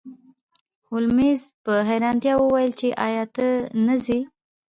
هولمز 0.87 1.41
په 1.63 1.73
حیرانتیا 1.89 2.33
وویل 2.37 2.71
چې 2.79 2.87
ایا 3.07 3.23
ته 3.35 3.45
نه 3.85 3.95
ځې 4.05 4.19